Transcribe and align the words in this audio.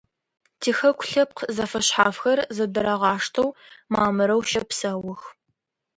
Тихэку 0.61 1.05
лъэпкъ 1.09 1.41
зэфэшъхьафхэр 1.55 2.39
зэдырагъаштэу, 2.55 3.47
мамырэу 3.93 4.41
щэпсэух. 4.49 5.21